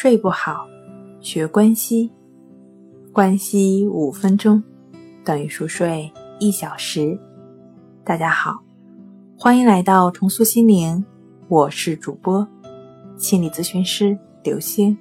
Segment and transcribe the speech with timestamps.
[0.00, 0.64] 睡不好，
[1.18, 2.08] 学关西，
[3.12, 4.62] 关西五分钟
[5.24, 6.08] 等于熟睡
[6.38, 7.18] 一小时。
[8.04, 8.62] 大家好，
[9.36, 11.04] 欢迎来到重塑心灵，
[11.48, 12.46] 我是主播
[13.16, 14.96] 心理咨询师刘星。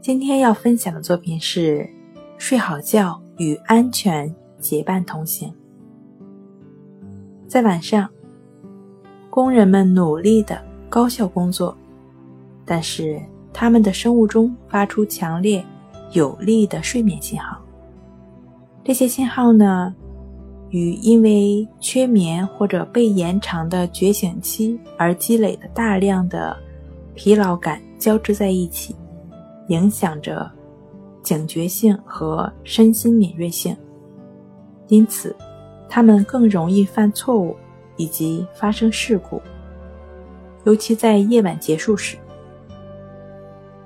[0.00, 1.90] 今天要分享的作品是：
[2.38, 5.52] 睡好觉与安全结伴同行。
[7.48, 8.08] 在晚上，
[9.28, 11.76] 工人们努力的高效工作。
[12.64, 13.20] 但是，
[13.52, 15.64] 他们的生物钟发出强烈、
[16.12, 17.58] 有力的睡眠信号。
[18.84, 19.94] 这些信号呢，
[20.70, 26.56] 与因为缺眠或者被延长的觉醒期而积累的大量的
[27.14, 28.96] 疲劳感交织在一起，
[29.68, 30.50] 影响着
[31.22, 33.76] 警觉性和身心敏锐性。
[34.88, 35.36] 因此，
[35.88, 37.54] 他们更容易犯错误
[37.96, 39.40] 以及发生事故，
[40.64, 42.16] 尤其在夜晚结束时。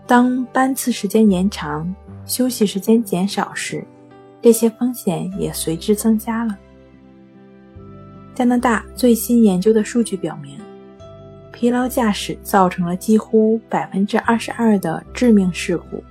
[0.06, 1.92] 当班次时间延长、
[2.24, 3.84] 休息时间减少时，
[4.40, 6.56] 这些风险也随之增加了。
[8.32, 10.60] 加拿大最新研究的数据表明，
[11.52, 16.04] 疲劳驾驶造成了几乎百分之二十二的致命事故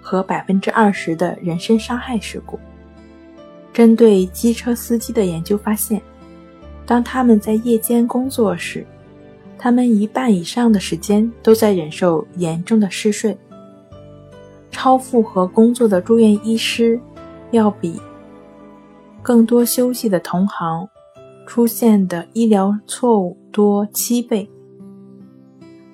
[0.00, 2.58] 和百分之二十的人身伤害事故。
[3.70, 6.00] 针对机车司机的研究发现，
[6.86, 8.86] 当他们在夜间工作时，
[9.62, 13.38] 他们一半以上的时间都在忍受严重的嗜睡。
[14.72, 17.00] 超负荷工作的住院医师，
[17.52, 18.00] 要比
[19.22, 20.88] 更多休息的同行
[21.46, 24.50] 出现的医疗错误多七倍。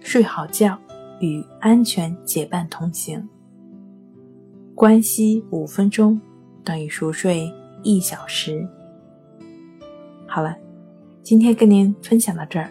[0.01, 0.79] 睡好觉
[1.21, 3.23] 与安全结伴同行。
[4.75, 6.19] 关息五分钟
[6.65, 7.53] 等于熟睡
[7.83, 8.67] 一小时。
[10.27, 10.57] 好了，
[11.23, 12.71] 今天跟您分享到这儿。